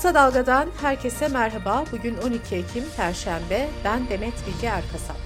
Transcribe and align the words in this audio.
Kısa 0.00 0.14
Dalga'dan 0.14 0.68
herkese 0.80 1.28
merhaba. 1.28 1.84
Bugün 1.92 2.16
12 2.16 2.56
Ekim 2.56 2.84
Perşembe. 2.96 3.68
Ben 3.84 4.08
Demet 4.08 4.34
Bilge 4.46 4.66
Erkasap. 4.66 5.16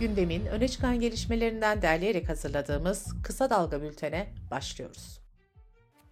Gündemin 0.00 0.46
öne 0.46 0.68
çıkan 0.68 1.00
gelişmelerinden 1.00 1.82
derleyerek 1.82 2.28
hazırladığımız 2.28 3.22
Kısa 3.22 3.50
Dalga 3.50 3.82
bültene 3.82 4.26
başlıyoruz. 4.50 5.20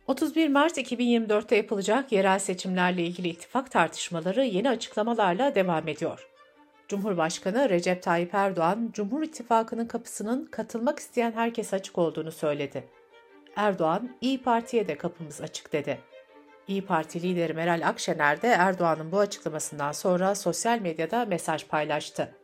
31 0.06 0.48
Mart 0.48 0.78
2024'te 0.78 1.56
yapılacak 1.56 2.12
yerel 2.12 2.38
seçimlerle 2.38 3.02
ilgili 3.02 3.28
ittifak 3.28 3.70
tartışmaları 3.70 4.44
yeni 4.44 4.70
açıklamalarla 4.70 5.54
devam 5.54 5.88
ediyor. 5.88 6.28
Cumhurbaşkanı 6.88 7.68
Recep 7.68 8.02
Tayyip 8.02 8.34
Erdoğan, 8.34 8.90
Cumhur 8.92 9.22
İttifakı'nın 9.22 9.86
kapısının 9.86 10.46
katılmak 10.46 10.98
isteyen 10.98 11.32
herkes 11.32 11.74
açık 11.74 11.98
olduğunu 11.98 12.32
söyledi. 12.32 12.88
Erdoğan, 13.56 14.16
İyi 14.20 14.42
Parti'ye 14.42 14.88
de 14.88 14.98
kapımız 14.98 15.40
açık 15.40 15.72
dedi. 15.72 15.98
İyi 16.68 16.86
Parti 16.86 17.22
lideri 17.22 17.54
Meral 17.54 17.88
Akşener 17.88 18.42
de 18.42 18.48
Erdoğan'ın 18.48 19.12
bu 19.12 19.18
açıklamasından 19.18 19.92
sonra 19.92 20.34
sosyal 20.34 20.78
medyada 20.78 21.24
mesaj 21.24 21.66
paylaştı. 21.66 22.34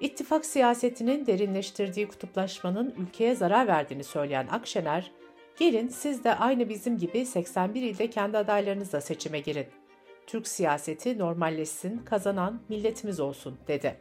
İttifak 0.00 0.44
siyasetinin 0.44 1.26
derinleştirdiği 1.26 2.08
kutuplaşmanın 2.08 2.94
ülkeye 2.98 3.34
zarar 3.34 3.66
verdiğini 3.66 4.04
söyleyen 4.04 4.46
Akşener, 4.46 5.10
"Gelin 5.58 5.88
siz 5.88 6.24
de 6.24 6.34
aynı 6.34 6.68
bizim 6.68 6.98
gibi 6.98 7.26
81 7.26 7.82
ilde 7.82 8.10
kendi 8.10 8.38
adaylarınızla 8.38 9.00
seçime 9.00 9.40
girin. 9.40 9.66
Türk 10.26 10.48
siyaseti 10.48 11.18
normalleşsin, 11.18 11.98
kazanan 11.98 12.60
milletimiz 12.68 13.20
olsun." 13.20 13.58
dedi. 13.68 14.00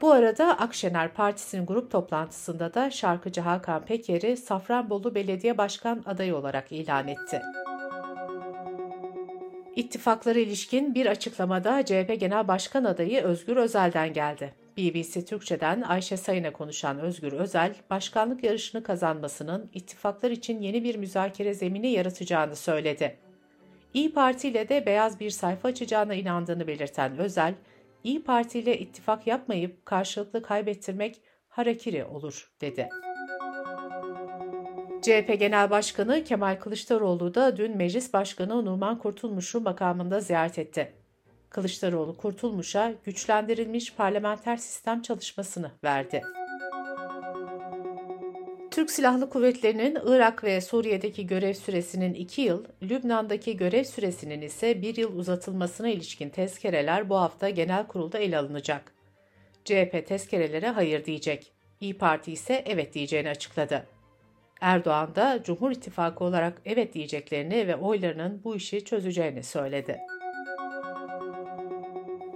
Bu 0.00 0.12
arada 0.12 0.58
Akşener 0.58 1.14
Partisi'nin 1.14 1.66
grup 1.66 1.90
toplantısında 1.90 2.74
da 2.74 2.90
şarkıcı 2.90 3.40
Hakan 3.40 3.84
Peker'i 3.84 4.36
Safranbolu 4.36 5.14
Belediye 5.14 5.58
Başkan 5.58 6.02
adayı 6.06 6.36
olarak 6.36 6.72
ilan 6.72 7.08
etti. 7.08 7.42
İttifaklara 9.76 10.38
ilişkin 10.38 10.94
bir 10.94 11.06
açıklamada 11.06 11.84
CHP 11.84 12.20
Genel 12.20 12.48
Başkan 12.48 12.84
adayı 12.84 13.22
Özgür 13.22 13.56
Özel'den 13.56 14.12
geldi. 14.12 14.54
BBC 14.76 15.24
Türkçe'den 15.24 15.82
Ayşe 15.82 16.16
Sayın'a 16.16 16.52
konuşan 16.52 17.00
Özgür 17.00 17.32
Özel, 17.32 17.74
başkanlık 17.90 18.44
yarışını 18.44 18.82
kazanmasının 18.82 19.70
ittifaklar 19.74 20.30
için 20.30 20.60
yeni 20.60 20.84
bir 20.84 20.96
müzakere 20.96 21.54
zemini 21.54 21.88
yaratacağını 21.88 22.56
söyledi. 22.56 23.16
İyi 23.94 24.12
Parti 24.12 24.48
ile 24.48 24.68
de 24.68 24.86
beyaz 24.86 25.20
bir 25.20 25.30
sayfa 25.30 25.68
açacağına 25.68 26.14
inandığını 26.14 26.66
belirten 26.66 27.18
Özel, 27.18 27.54
İyi 28.04 28.24
Parti 28.24 28.58
ile 28.58 28.78
ittifak 28.78 29.26
yapmayıp 29.26 29.86
karşılıklı 29.86 30.42
kaybettirmek 30.42 31.20
harakiri 31.48 32.04
olur, 32.04 32.52
dedi. 32.60 32.88
CHP 35.04 35.38
Genel 35.38 35.70
Başkanı 35.70 36.24
Kemal 36.24 36.56
Kılıçdaroğlu 36.56 37.34
da 37.34 37.56
dün 37.56 37.76
Meclis 37.76 38.12
Başkanı 38.12 38.64
Numan 38.64 38.98
Kurtulmuş'u 38.98 39.60
makamında 39.60 40.20
ziyaret 40.20 40.58
etti. 40.58 40.92
Kılıçdaroğlu 41.50 42.16
Kurtulmuş'a 42.16 42.92
güçlendirilmiş 43.04 43.94
parlamenter 43.94 44.56
sistem 44.56 45.02
çalışmasını 45.02 45.70
verdi. 45.84 46.22
Türk 48.70 48.90
Silahlı 48.90 49.30
Kuvvetleri'nin 49.30 49.98
Irak 50.06 50.44
ve 50.44 50.60
Suriye'deki 50.60 51.26
görev 51.26 51.54
süresinin 51.54 52.14
2 52.14 52.42
yıl, 52.42 52.64
Lübnan'daki 52.82 53.56
görev 53.56 53.84
süresinin 53.84 54.42
ise 54.42 54.82
1 54.82 54.96
yıl 54.96 55.18
uzatılmasına 55.18 55.88
ilişkin 55.88 56.28
tezkereler 56.28 57.08
bu 57.08 57.16
hafta 57.16 57.50
genel 57.50 57.86
kurulda 57.86 58.18
ele 58.18 58.38
alınacak. 58.38 58.92
CHP 59.64 60.06
tezkerelere 60.06 60.68
hayır 60.68 61.04
diyecek. 61.04 61.52
İyi 61.80 61.98
Parti 61.98 62.32
ise 62.32 62.62
evet 62.66 62.94
diyeceğini 62.94 63.28
açıkladı. 63.28 63.93
Erdoğan 64.64 65.14
da 65.14 65.40
Cumhur 65.44 65.70
İttifakı 65.70 66.24
olarak 66.24 66.62
evet 66.64 66.94
diyeceklerini 66.94 67.66
ve 67.66 67.76
oylarının 67.76 68.40
bu 68.44 68.56
işi 68.56 68.84
çözeceğini 68.84 69.42
söyledi. 69.42 69.98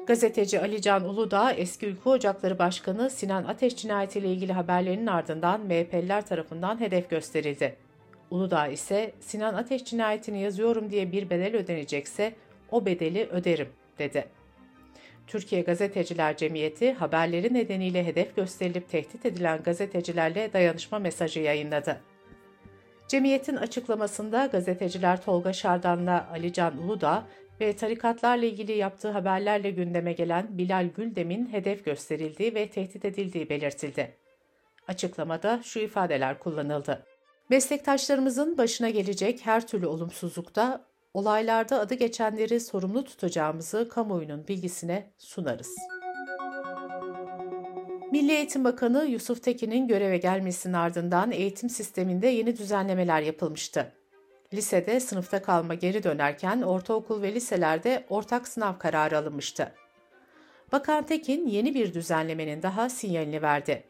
Gazeteci 0.07 0.61
Alican 0.61 1.05
Uludağ, 1.05 1.53
eski 1.53 1.87
Ülke 1.87 2.09
Ocakları 2.09 2.59
Başkanı 2.59 3.11
Sinan 3.11 3.45
Ateş 3.45 3.77
cinayetiyle 3.77 4.33
ilgili 4.33 4.53
haberlerinin 4.53 5.07
ardından 5.07 5.61
MHP'liler 5.61 6.27
tarafından 6.27 6.81
hedef 6.81 7.11
gösterildi. 7.11 7.77
Uludağ 8.31 8.67
ise 8.67 9.13
Sinan 9.21 9.55
Ateş 9.55 9.85
cinayetini 9.85 10.41
yazıyorum 10.41 10.91
diye 10.91 11.13
bir 11.13 11.31
bedel 11.31 11.57
ödenecekse 11.57 12.35
o 12.71 12.87
bedeli 12.87 13.27
öderim 13.27 13.69
dedi. 13.99 14.25
Türkiye 15.27 15.63
Gazeteciler 15.63 16.37
Cemiyeti 16.37 16.93
haberleri 16.93 17.55
nedeniyle 17.55 18.07
hedef 18.07 18.37
gösterilip 18.37 18.89
tehdit 18.89 19.27
edilen 19.27 19.63
gazetecilerle 19.63 20.53
dayanışma 20.53 20.99
mesajı 20.99 21.41
yayınladı. 21.41 22.01
Cemiyetin 23.09 23.57
açıklamasında 23.57 24.47
gazeteciler 24.47 25.23
Tolga 25.23 25.53
Şardan'la 25.53 26.29
Alican 26.31 26.79
Uludağ 26.79 27.27
ve 27.61 27.77
tarikatlarla 27.77 28.47
ilgili 28.47 28.73
yaptığı 28.73 29.11
haberlerle 29.11 29.71
gündeme 29.71 30.13
gelen 30.13 30.59
Bilal 30.59 30.89
Güldem'in 30.97 31.53
hedef 31.53 31.85
gösterildiği 31.85 32.55
ve 32.55 32.71
tehdit 32.71 33.05
edildiği 33.05 33.51
belirtildi. 33.51 34.17
Açıklamada 34.89 35.61
şu 35.65 35.79
ifadeler 35.79 36.39
kullanıldı. 36.39 37.07
Meslektaşlarımızın 37.51 38.59
başına 38.59 38.91
gelecek 38.91 39.47
her 39.47 39.67
türlü 39.67 39.87
olumsuzlukta 39.87 40.85
olaylarda 41.15 41.81
adı 41.81 41.95
geçenleri 41.95 42.61
sorumlu 42.61 43.05
tutacağımızı 43.05 43.89
kamuoyunun 43.89 44.49
bilgisine 44.49 45.13
sunarız. 45.19 45.98
Milli 48.13 48.33
Eğitim 48.33 48.65
Bakanı 48.65 49.05
Yusuf 49.05 49.43
Tekin'in 49.43 49.89
göreve 49.89 50.17
gelmesinin 50.17 50.73
ardından 50.73 51.31
eğitim 51.33 51.71
sisteminde 51.71 52.27
yeni 52.27 52.57
düzenlemeler 52.57 53.23
yapılmıştı. 53.23 53.93
Lisede 54.55 55.01
sınıfta 55.01 55.43
kalma 55.43 55.75
geri 55.75 56.03
dönerken 56.03 56.63
ortaokul 56.63 57.23
ve 57.23 57.35
liselerde 57.35 58.05
ortak 58.09 58.49
sınav 58.49 58.79
kararı 58.79 59.19
alınmıştı. 59.19 59.73
Bakan 60.73 61.07
Tekin 61.07 61.47
yeni 61.47 61.75
bir 61.75 61.95
düzenlemenin 61.95 62.63
daha 62.63 62.89
sinyalini 62.89 63.43
verdi. 63.43 63.85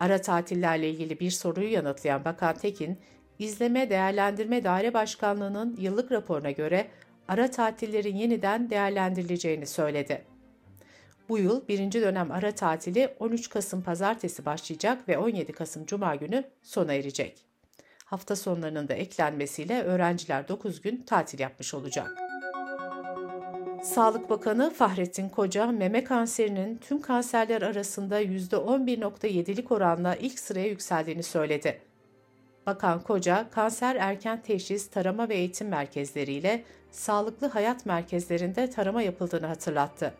Ara 0.00 0.20
tatillerle 0.20 0.90
ilgili 0.90 1.20
bir 1.20 1.30
soruyu 1.30 1.72
yanıtlayan 1.72 2.24
Bakan 2.24 2.54
Tekin, 2.54 2.98
İzleme 3.38 3.90
Değerlendirme 3.90 4.64
Daire 4.64 4.94
Başkanlığı'nın 4.94 5.76
yıllık 5.80 6.12
raporuna 6.12 6.50
göre 6.50 6.86
ara 7.28 7.50
tatillerin 7.50 8.16
yeniden 8.16 8.70
değerlendirileceğini 8.70 9.66
söyledi. 9.66 10.35
Bu 11.28 11.38
yıl 11.38 11.68
birinci 11.68 12.00
dönem 12.00 12.30
ara 12.30 12.52
tatili 12.52 13.14
13 13.20 13.48
Kasım 13.48 13.82
pazartesi 13.82 14.44
başlayacak 14.44 15.08
ve 15.08 15.18
17 15.18 15.52
Kasım 15.52 15.86
cuma 15.86 16.14
günü 16.14 16.44
sona 16.62 16.92
erecek. 16.92 17.38
Hafta 18.04 18.36
sonlarının 18.36 18.88
da 18.88 18.94
eklenmesiyle 18.94 19.82
öğrenciler 19.82 20.48
9 20.48 20.80
gün 20.80 21.02
tatil 21.06 21.38
yapmış 21.38 21.74
olacak. 21.74 22.08
Sağlık 23.82 24.30
Bakanı 24.30 24.70
Fahrettin 24.70 25.28
Koca, 25.28 25.66
meme 25.66 26.04
kanserinin 26.04 26.78
tüm 26.78 27.00
kanserler 27.00 27.62
arasında 27.62 28.22
%11.7'lik 28.22 29.72
oranla 29.72 30.14
ilk 30.14 30.38
sıraya 30.38 30.66
yükseldiğini 30.66 31.22
söyledi. 31.22 31.80
Bakan 32.66 33.00
Koca, 33.00 33.50
kanser 33.50 33.96
erken 33.96 34.42
teşhis 34.42 34.90
tarama 34.90 35.28
ve 35.28 35.34
eğitim 35.34 35.68
merkezleriyle 35.68 36.64
sağlıklı 36.90 37.46
hayat 37.46 37.86
merkezlerinde 37.86 38.70
tarama 38.70 39.02
yapıldığını 39.02 39.46
hatırlattı. 39.46 40.14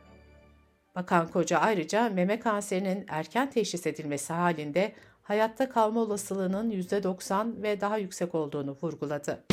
Bakan 0.97 1.29
Koca 1.29 1.59
ayrıca 1.59 2.09
meme 2.09 2.41
kanserinin 2.41 3.05
erken 3.09 3.51
teşhis 3.51 3.87
edilmesi 3.87 4.33
halinde 4.33 4.93
hayatta 5.23 5.69
kalma 5.69 6.01
olasılığının 6.01 6.71
%90 6.71 7.63
ve 7.63 7.81
daha 7.81 7.99
yüksek 7.99 8.35
olduğunu 8.35 8.77
vurguladı. 8.83 9.45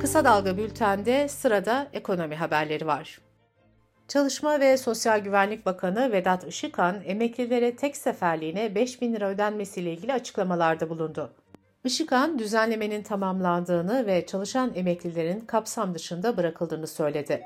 Kısa 0.00 0.24
Dalga 0.24 0.56
Bülten'de 0.56 1.28
sırada 1.28 1.88
ekonomi 1.92 2.36
haberleri 2.36 2.86
var. 2.86 3.20
Çalışma 4.08 4.60
ve 4.60 4.76
Sosyal 4.76 5.18
Güvenlik 5.18 5.66
Bakanı 5.66 6.12
Vedat 6.12 6.44
Işıkhan, 6.44 7.02
emeklilere 7.04 7.76
tek 7.76 7.96
seferliğine 7.96 8.74
5 8.74 9.02
bin 9.02 9.14
lira 9.14 9.28
ödenmesiyle 9.28 9.92
ilgili 9.92 10.12
açıklamalarda 10.12 10.88
bulundu. 10.88 11.32
Işıkhan, 11.84 12.38
düzenlemenin 12.38 13.02
tamamlandığını 13.02 14.06
ve 14.06 14.26
çalışan 14.26 14.72
emeklilerin 14.74 15.40
kapsam 15.40 15.94
dışında 15.94 16.36
bırakıldığını 16.36 16.86
söyledi. 16.86 17.42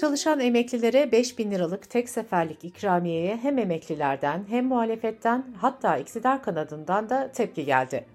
Çalışan 0.00 0.40
emeklilere 0.40 1.12
5 1.12 1.38
bin 1.38 1.50
liralık 1.50 1.90
tek 1.90 2.08
seferlik 2.08 2.64
ikramiyeye 2.64 3.36
hem 3.36 3.58
emeklilerden 3.58 4.44
hem 4.48 4.66
muhalefetten 4.66 5.44
hatta 5.60 5.96
iktidar 5.96 6.42
kanadından 6.42 7.10
da 7.10 7.32
tepki 7.32 7.64
geldi. 7.64 8.06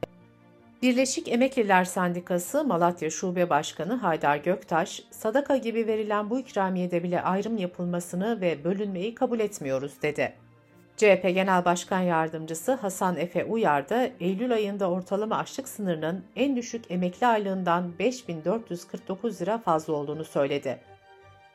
Birleşik 0.82 1.28
Emekliler 1.28 1.84
Sendikası 1.84 2.64
Malatya 2.64 3.10
Şube 3.10 3.50
Başkanı 3.50 3.94
Haydar 3.94 4.38
Göktaş, 4.38 5.04
sadaka 5.12 5.58
gibi 5.58 5.88
verilen 5.88 6.30
bu 6.30 6.40
ikramiyede 6.40 7.04
bile 7.04 7.22
ayrım 7.22 7.58
yapılmasını 7.58 8.42
ve 8.42 8.64
bölünmeyi 8.64 9.16
kabul 9.16 9.40
etmiyoruz 9.40 9.94
dedi. 10.02 10.34
CHP 10.98 11.24
Genel 11.24 11.66
Başkan 11.66 12.02
Yardımcısı 12.02 12.74
Hasan 12.74 13.18
Efe 13.18 13.46
Uyar 13.46 13.90
da 13.90 14.10
Eylül 14.20 14.54
ayında 14.54 14.90
ortalama 14.90 15.38
açlık 15.38 15.68
sınırının 15.68 16.24
en 16.36 16.56
düşük 16.56 16.92
emekli 16.92 17.28
aylığından 17.28 18.00
5449 18.00 19.42
lira 19.42 19.58
fazla 19.58 19.94
olduğunu 19.94 20.24
söyledi. 20.24 20.95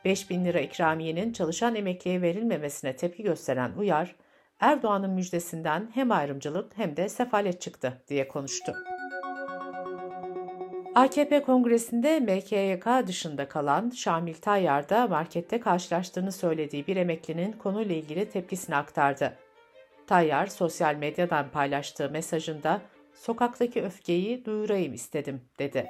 5 0.05 0.29
bin 0.29 0.45
lira 0.45 0.59
ikramiyenin 0.59 1.33
çalışan 1.33 1.75
emekliye 1.75 2.21
verilmemesine 2.21 2.95
tepki 2.95 3.23
gösteren 3.23 3.71
Uyar, 3.77 4.15
Erdoğan'ın 4.59 5.11
müjdesinden 5.11 5.89
hem 5.93 6.11
ayrımcılık 6.11 6.77
hem 6.77 6.97
de 6.97 7.09
sefalet 7.09 7.61
çıktı 7.61 8.03
diye 8.07 8.27
konuştu. 8.27 8.73
AKP 10.95 11.43
kongresinde 11.43 12.19
MKYK 12.19 13.07
dışında 13.07 13.47
kalan 13.47 13.89
Şamil 13.89 14.33
Tayyar 14.33 14.89
da 14.89 15.07
markette 15.07 15.59
karşılaştığını 15.59 16.31
söylediği 16.31 16.87
bir 16.87 16.95
emeklinin 16.95 17.51
konuyla 17.51 17.95
ilgili 17.95 18.29
tepkisini 18.29 18.75
aktardı. 18.75 19.37
Tayyar 20.07 20.47
sosyal 20.47 20.95
medyadan 20.95 21.49
paylaştığı 21.51 22.09
mesajında 22.09 22.81
sokaktaki 23.13 23.83
öfkeyi 23.83 24.45
duyurayım 24.45 24.93
istedim 24.93 25.41
dedi. 25.59 25.87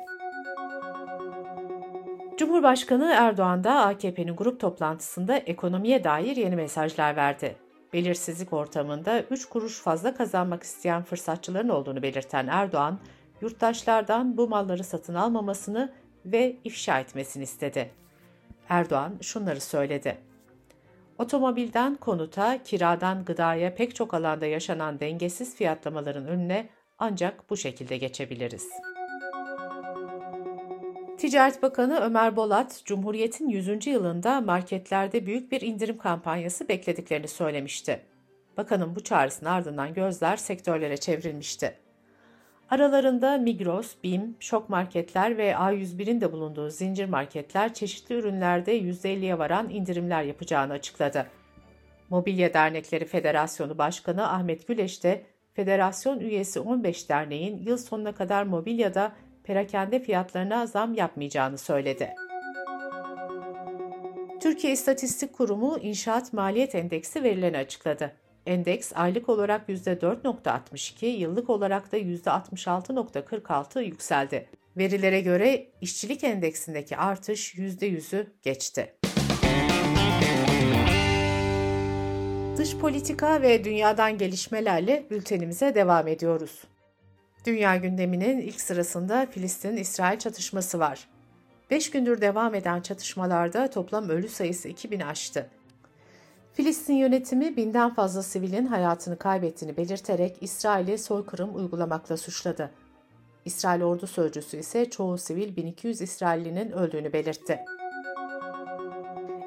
Cumhurbaşkanı 2.41 3.13
Erdoğan 3.15 3.63
da 3.63 3.85
AKP'nin 3.85 4.35
grup 4.35 4.59
toplantısında 4.59 5.37
ekonomiye 5.37 6.03
dair 6.03 6.35
yeni 6.35 6.55
mesajlar 6.55 7.15
verdi. 7.15 7.55
Belirsizlik 7.93 8.53
ortamında 8.53 9.21
3 9.21 9.45
kuruş 9.45 9.81
fazla 9.81 10.15
kazanmak 10.15 10.63
isteyen 10.63 11.03
fırsatçıların 11.03 11.69
olduğunu 11.69 12.01
belirten 12.01 12.47
Erdoğan, 12.47 12.99
yurttaşlardan 13.41 14.37
bu 14.37 14.47
malları 14.47 14.83
satın 14.83 15.15
almamasını 15.15 15.93
ve 16.25 16.57
ifşa 16.63 16.99
etmesini 16.99 17.43
istedi. 17.43 17.91
Erdoğan 18.69 19.13
şunları 19.21 19.61
söyledi. 19.61 20.17
Otomobilden 21.17 21.95
konuta, 21.95 22.63
kiradan 22.63 23.25
gıdaya 23.25 23.75
pek 23.75 23.95
çok 23.95 24.13
alanda 24.13 24.45
yaşanan 24.45 24.99
dengesiz 24.99 25.55
fiyatlamaların 25.55 26.27
önüne 26.27 26.69
ancak 26.97 27.49
bu 27.49 27.57
şekilde 27.57 27.97
geçebiliriz. 27.97 28.90
Ticaret 31.21 31.61
Bakanı 31.61 31.99
Ömer 31.99 32.35
Bolat, 32.35 32.81
Cumhuriyet'in 32.85 33.49
100. 33.49 33.87
yılında 33.87 34.41
marketlerde 34.41 35.25
büyük 35.25 35.51
bir 35.51 35.61
indirim 35.61 35.97
kampanyası 35.97 36.69
beklediklerini 36.69 37.27
söylemişti. 37.27 38.01
Bakanın 38.57 38.95
bu 38.95 39.03
çağrısının 39.03 39.49
ardından 39.49 39.93
gözler 39.93 40.37
sektörlere 40.37 40.97
çevrilmişti. 40.97 41.77
Aralarında 42.69 43.37
Migros, 43.37 43.95
BİM, 44.03 44.35
Şok 44.39 44.69
Marketler 44.69 45.37
ve 45.37 45.51
A101'in 45.51 46.21
de 46.21 46.31
bulunduğu 46.31 46.69
zincir 46.69 47.05
marketler 47.05 47.73
çeşitli 47.73 48.15
ürünlerde 48.15 48.79
%50'ye 48.79 49.39
varan 49.39 49.69
indirimler 49.69 50.23
yapacağını 50.23 50.73
açıkladı. 50.73 51.27
Mobilya 52.09 52.53
Dernekleri 52.53 53.05
Federasyonu 53.05 53.77
Başkanı 53.77 54.29
Ahmet 54.29 54.67
Güleş 54.67 55.03
de 55.03 55.23
federasyon 55.53 56.19
üyesi 56.19 56.59
15 56.59 57.09
derneğin 57.09 57.57
yıl 57.57 57.77
sonuna 57.77 58.11
kadar 58.11 58.43
mobilyada 58.43 59.11
perakende 59.43 59.99
fiyatlarına 59.99 60.67
zam 60.67 60.93
yapmayacağını 60.93 61.57
söyledi. 61.57 62.13
Türkiye 64.41 64.73
İstatistik 64.73 65.33
Kurumu 65.33 65.77
İnşaat 65.81 66.33
Maliyet 66.33 66.75
Endeksi 66.75 67.23
verilerini 67.23 67.57
açıkladı. 67.57 68.11
Endeks 68.45 68.91
aylık 68.95 69.29
olarak 69.29 69.69
%4.62, 69.69 71.05
yıllık 71.05 71.49
olarak 71.49 71.91
da 71.91 71.97
%66.46 71.97 73.83
yükseldi. 73.83 74.49
Verilere 74.77 75.21
göre 75.21 75.67
işçilik 75.81 76.23
endeksindeki 76.23 76.97
artış 76.97 77.55
%100'ü 77.55 78.27
geçti. 78.43 78.93
Dış 82.57 82.77
politika 82.77 83.41
ve 83.41 83.63
dünyadan 83.63 84.17
gelişmelerle 84.17 85.05
bültenimize 85.09 85.75
devam 85.75 86.07
ediyoruz. 86.07 86.63
Dünya 87.45 87.75
gündeminin 87.75 88.39
ilk 88.39 88.61
sırasında 88.61 89.25
Filistin-İsrail 89.25 90.19
çatışması 90.19 90.79
var. 90.79 91.07
5 91.71 91.91
gündür 91.91 92.21
devam 92.21 92.55
eden 92.55 92.81
çatışmalarda 92.81 93.69
toplam 93.69 94.09
ölü 94.09 94.29
sayısı 94.29 94.69
2000'i 94.69 95.05
aştı. 95.05 95.49
Filistin 96.53 96.93
yönetimi 96.93 97.57
binden 97.57 97.93
fazla 97.93 98.23
sivilin 98.23 98.65
hayatını 98.65 99.17
kaybettiğini 99.17 99.77
belirterek 99.77 100.37
İsrail'i 100.41 100.97
soykırım 100.97 101.55
uygulamakla 101.55 102.17
suçladı. 102.17 102.71
İsrail 103.45 103.81
ordu 103.81 104.07
sözcüsü 104.07 104.57
ise 104.57 104.89
çoğu 104.89 105.17
sivil 105.17 105.55
1200 105.55 106.01
İsraillinin 106.01 106.71
öldüğünü 106.71 107.13
belirtti. 107.13 107.59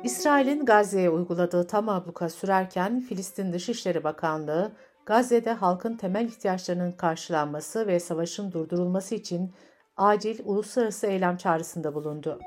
İsrail'in 0.05 0.64
Gazze'ye 0.64 1.11
uyguladığı 1.11 1.67
tam 1.67 1.88
abluka 1.88 2.29
sürerken 2.29 3.00
Filistin 3.00 3.52
Dışişleri 3.52 4.05
Bakanlığı, 4.05 4.73
Gazze'de 5.06 5.53
halkın 5.53 5.97
temel 5.97 6.25
ihtiyaçlarının 6.27 6.93
karşılanması 6.93 7.87
ve 7.87 8.01
savaşın 8.01 8.53
durdurulması 8.53 9.15
için 9.15 9.55
acil 9.97 10.41
uluslararası 10.45 11.06
eylem 11.06 11.37
çağrısında 11.37 11.95
bulundu. 11.95 12.39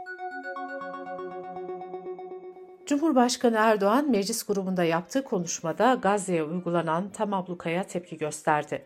Cumhurbaşkanı 2.86 3.56
Erdoğan 3.58 4.10
meclis 4.10 4.44
grubunda 4.44 4.84
yaptığı 4.84 5.24
konuşmada 5.24 5.94
Gazze'ye 5.94 6.44
uygulanan 6.44 7.10
tam 7.10 7.34
ablukaya 7.34 7.84
tepki 7.84 8.18
gösterdi. 8.18 8.86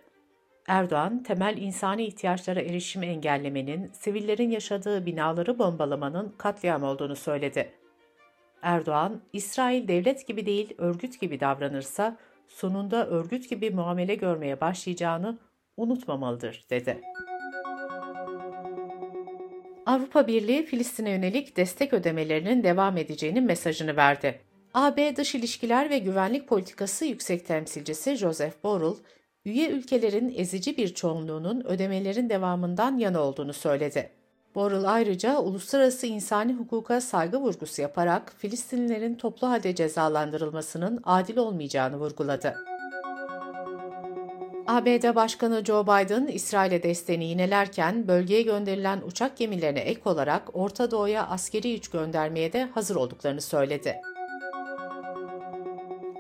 Erdoğan, 0.68 1.24
temel 1.24 1.58
insani 1.58 2.06
ihtiyaçlara 2.06 2.62
erişimi 2.62 3.06
engellemenin, 3.06 3.92
sivillerin 3.94 4.50
yaşadığı 4.50 5.06
binaları 5.06 5.60
bombalamanın 5.60 6.36
katliam 6.38 6.84
olduğunu 6.84 7.16
söyledi. 7.16 7.72
Erdoğan, 8.62 9.22
İsrail 9.34 9.88
devlet 9.88 10.28
gibi 10.28 10.46
değil 10.46 10.74
örgüt 10.78 11.22
gibi 11.22 11.40
davranırsa 11.40 12.18
sonunda 12.52 13.08
örgüt 13.08 13.50
gibi 13.50 13.70
muamele 13.70 14.16
görmeye 14.16 14.62
başlayacağını 14.62 15.38
unutmamalıdır, 15.78 16.66
dedi. 16.70 17.02
Avrupa 19.86 20.28
Birliği 20.28 20.66
Filistin'e 20.66 21.10
yönelik 21.10 21.58
destek 21.58 21.94
ödemelerinin 21.94 22.64
devam 22.64 22.98
edeceğinin 22.98 23.44
mesajını 23.44 23.96
verdi. 23.96 24.42
AB 24.74 25.16
Dış 25.16 25.36
İlişkiler 25.36 25.90
ve 25.90 26.00
Güvenlik 26.00 26.48
Politikası 26.48 27.06
Yüksek 27.06 27.48
Temsilcisi 27.48 28.16
Joseph 28.16 28.64
Borrell, 28.64 28.96
üye 29.46 29.70
ülkelerin 29.70 30.34
ezici 30.38 30.78
bir 30.78 30.94
çoğunluğunun 30.94 31.64
ödemelerin 31.66 32.30
devamından 32.30 32.98
yana 32.98 33.20
olduğunu 33.20 33.54
söyledi. 33.54 34.21
Borrell 34.56 34.94
ayrıca 34.94 35.40
uluslararası 35.40 36.08
insani 36.08 36.54
hukuka 36.54 37.02
saygı 37.02 37.38
vurgusu 37.38 37.82
yaparak 37.82 38.34
Filistinlilerin 38.38 39.16
toplu 39.16 39.50
halde 39.50 39.76
cezalandırılmasının 39.76 41.02
adil 41.04 41.38
olmayacağını 41.38 41.98
vurguladı. 41.98 42.56
ABD 44.68 45.16
Başkanı 45.16 45.66
Joe 45.66 45.84
Biden, 45.84 46.28
İsrail'e 46.28 46.84
desteğini 46.84 47.26
yinelerken 47.26 48.08
bölgeye 48.08 48.42
gönderilen 48.42 49.02
uçak 49.08 49.38
gemilerine 49.38 49.80
ek 49.80 50.02
olarak 50.06 50.42
Orta 50.54 50.92
Doğu'ya 50.92 51.28
askeri 51.28 51.76
güç 51.76 51.88
göndermeye 51.88 52.54
de 52.54 52.64
hazır 52.74 52.96
olduklarını 52.96 53.42
söyledi. 53.42 54.02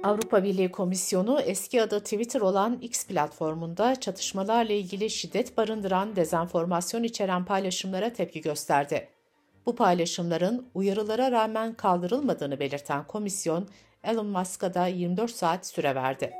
Avrupa 0.03 0.43
Birliği 0.43 0.71
Komisyonu 0.71 1.41
eski 1.41 1.81
adı 1.81 1.99
Twitter 1.99 2.41
olan 2.41 2.77
X 2.81 3.07
platformunda 3.07 3.95
çatışmalarla 3.95 4.73
ilgili 4.73 5.09
şiddet 5.09 5.57
barındıran 5.57 6.15
dezenformasyon 6.15 7.03
içeren 7.03 7.45
paylaşımlara 7.45 8.13
tepki 8.13 8.41
gösterdi. 8.41 9.09
Bu 9.65 9.75
paylaşımların 9.75 10.69
uyarılara 10.73 11.31
rağmen 11.31 11.73
kaldırılmadığını 11.73 12.59
belirten 12.59 13.07
komisyon, 13.07 13.67
Elon 14.03 14.25
Musk'a 14.25 14.73
da 14.73 14.87
24 14.87 15.31
saat 15.31 15.67
süre 15.67 15.95
verdi. 15.95 16.31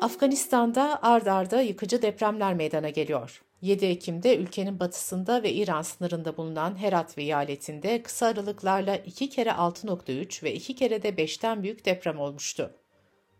Afganistan'da 0.00 0.98
ard 1.02 1.26
arda 1.26 1.60
yıkıcı 1.60 2.02
depremler 2.02 2.54
meydana 2.54 2.88
geliyor. 2.88 3.42
7 3.62 3.86
Ekim'de 3.86 4.36
ülkenin 4.36 4.80
batısında 4.80 5.42
ve 5.42 5.52
İran 5.52 5.82
sınırında 5.82 6.36
bulunan 6.36 6.78
Herat 6.78 7.18
eyaletinde 7.18 8.02
kısa 8.02 8.26
aralıklarla 8.26 8.96
2 8.96 9.30
kere 9.30 9.50
6.3 9.50 10.42
ve 10.42 10.54
2 10.54 10.74
kere 10.74 11.02
de 11.02 11.08
5'ten 11.08 11.62
büyük 11.62 11.84
deprem 11.84 12.18
olmuştu. 12.18 12.70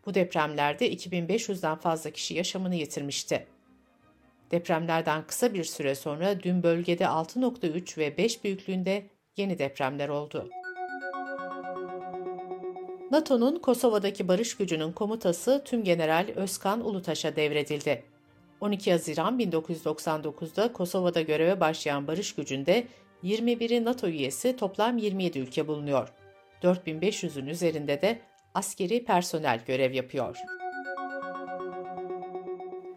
Bu 0.06 0.14
depremlerde 0.14 0.92
2500'den 0.92 1.76
fazla 1.76 2.10
kişi 2.10 2.34
yaşamını 2.34 2.74
yitirmişti. 2.74 3.46
Depremlerden 4.50 5.26
kısa 5.26 5.54
bir 5.54 5.64
süre 5.64 5.94
sonra 5.94 6.42
dün 6.42 6.62
bölgede 6.62 7.04
6.3 7.04 7.98
ve 7.98 8.16
5 8.16 8.44
büyüklüğünde 8.44 9.06
yeni 9.36 9.58
depremler 9.58 10.08
oldu. 10.08 10.50
NATO'nun 13.10 13.58
Kosova'daki 13.58 14.28
barış 14.28 14.56
gücünün 14.56 14.92
komutası 14.92 15.62
Tüm 15.64 15.84
General 15.84 16.26
Özkan 16.36 16.86
Ulutaş'a 16.86 17.36
devredildi. 17.36 18.09
12 18.60 18.92
Haziran 18.92 19.40
1999'da 19.40 20.72
Kosova'da 20.72 21.20
göreve 21.20 21.60
başlayan 21.60 22.06
barış 22.06 22.34
gücünde 22.34 22.86
21'i 23.24 23.84
NATO 23.84 24.06
üyesi 24.06 24.56
toplam 24.56 24.98
27 24.98 25.38
ülke 25.38 25.68
bulunuyor. 25.68 26.12
4500'ün 26.62 27.46
üzerinde 27.46 28.02
de 28.02 28.20
askeri 28.54 29.04
personel 29.04 29.60
görev 29.66 29.92
yapıyor. 29.92 30.36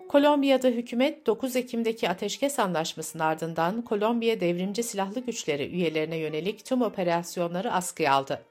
Kolombiya'da 0.09 0.67
hükümet 0.67 1.27
9 1.27 1.55
Ekim'deki 1.55 2.09
ateşkes 2.09 2.59
anlaşmasının 2.59 3.23
ardından 3.23 3.81
Kolombiya 3.81 4.39
Devrimci 4.39 4.83
Silahlı 4.83 5.19
Güçleri 5.19 5.67
üyelerine 5.67 6.17
yönelik 6.17 6.65
tüm 6.65 6.81
operasyonları 6.81 7.71
askıya 7.73 8.13
aldı. 8.13 8.45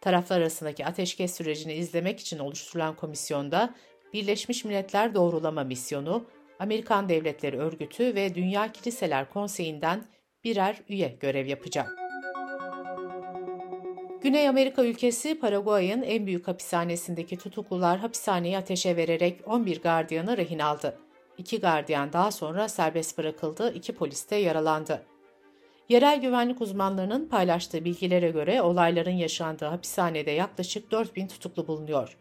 Taraflar 0.00 0.40
arasındaki 0.40 0.86
ateşkes 0.86 1.34
sürecini 1.34 1.74
izlemek 1.74 2.20
için 2.20 2.38
oluşturulan 2.38 2.96
komisyonda 2.96 3.74
Birleşmiş 4.12 4.64
Milletler 4.64 5.14
Doğrulama 5.14 5.64
Misyonu, 5.64 6.24
Amerikan 6.58 7.08
Devletleri 7.08 7.58
Örgütü 7.58 8.14
ve 8.14 8.34
Dünya 8.34 8.72
Kiliseler 8.72 9.30
Konseyi'nden 9.30 10.04
birer 10.44 10.76
üye 10.88 11.16
görev 11.20 11.46
yapacak. 11.46 11.96
Güney 14.22 14.48
Amerika 14.48 14.84
ülkesi 14.84 15.40
Paraguay'ın 15.40 16.02
en 16.02 16.26
büyük 16.26 16.48
hapishanesindeki 16.48 17.38
tutuklular 17.38 17.98
hapishaneyi 17.98 18.58
ateşe 18.58 18.96
vererek 18.96 19.40
11 19.46 19.82
gardiyanı 19.82 20.36
rehin 20.36 20.58
aldı. 20.58 20.98
İki 21.38 21.60
gardiyan 21.60 22.12
daha 22.12 22.32
sonra 22.32 22.68
serbest 22.68 23.18
bırakıldı, 23.18 23.72
iki 23.74 23.94
polis 23.94 24.30
de 24.30 24.36
yaralandı. 24.36 25.02
Yerel 25.88 26.20
güvenlik 26.20 26.60
uzmanlarının 26.60 27.28
paylaştığı 27.28 27.84
bilgilere 27.84 28.30
göre 28.30 28.62
olayların 28.62 29.10
yaşandığı 29.10 29.64
hapishanede 29.64 30.30
yaklaşık 30.30 30.90
4000 30.90 31.26
tutuklu 31.26 31.68
bulunuyor. 31.68 32.16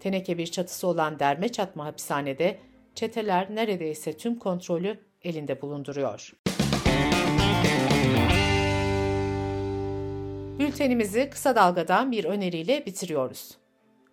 Teneke 0.00 0.38
bir 0.38 0.46
çatısı 0.46 0.86
olan 0.86 1.18
derme 1.18 1.48
çatma 1.48 1.86
hapishanede 1.86 2.58
çeteler 2.94 3.54
neredeyse 3.54 4.16
tüm 4.16 4.38
kontrolü 4.38 4.98
elinde 5.22 5.62
bulunduruyor. 5.62 6.32
Bültenimizi 10.58 11.30
kısa 11.30 11.56
dalgadan 11.56 12.12
bir 12.12 12.24
öneriyle 12.24 12.86
bitiriyoruz. 12.86 13.50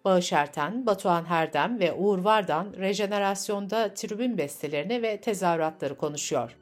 Bağış 0.05 0.33
Erten, 0.33 0.85
Batuhan 0.85 1.25
Herdem 1.25 1.79
ve 1.79 1.93
Uğur 1.93 2.19
Vardan 2.19 2.73
rejenerasyonda 2.77 3.93
tribün 3.93 4.37
bestelerini 4.37 5.01
ve 5.01 5.17
tezahüratları 5.17 5.97
konuşuyor. 5.97 6.57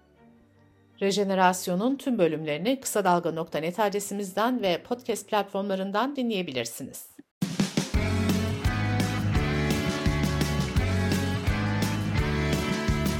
Rejenerasyonun 1.01 1.95
tüm 1.95 2.19
bölümlerini 2.19 2.79
kısa 2.79 3.03
dalga.net 3.03 3.79
adresimizden 3.79 4.61
ve 4.61 4.83
podcast 4.83 5.29
platformlarından 5.29 6.15
dinleyebilirsiniz. 6.15 7.09